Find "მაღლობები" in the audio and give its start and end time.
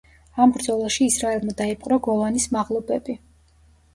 2.57-3.19